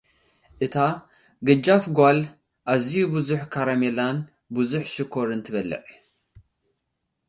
እታ 0.65 0.75
ገጃፍ 1.47 1.83
ጓል፡ 1.97 2.19
ኣዝዩ 2.71 2.95
ብዙሕ 3.13 3.41
ካራሜለን 3.53 4.17
ብዙሕ 4.55 4.83
ሽኮርን 4.93 5.39
ትበልዕ። 5.45 5.83